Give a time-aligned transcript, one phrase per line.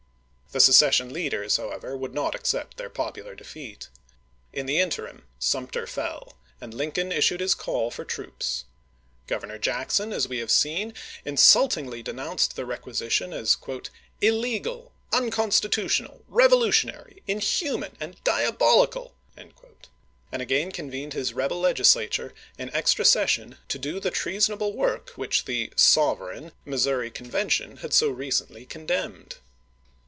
[0.53, 3.87] The secession leaders, how ever, would not accept their popular defeat.
[4.51, 8.65] In the interim Sumter fell, and Lincoln issued his call for troops.
[9.27, 10.93] Governor Jackson, as we have seen,
[11.23, 11.39] in 208 ABEAHAM LINCOLN Chap.
[11.39, 11.47] XI.
[11.47, 13.57] sultingly denounced the requisition as
[14.19, 23.05] "illegal, unconstitutional, revolutionary, inhuman, and dia bolical," and again convened his rebel Legislature in extra
[23.05, 28.67] session to do the treasonable work which the" sovereign" Missouri Convention had so re cently
[28.67, 29.37] condemned.